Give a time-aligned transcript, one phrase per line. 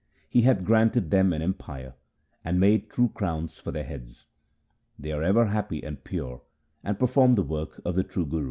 [0.27, 1.93] He hath granted them an empire
[2.43, 4.25] and made true crowns for their heads.
[4.97, 6.41] They are ever happy and pure,
[6.83, 8.39] and perform the work of the true Guru.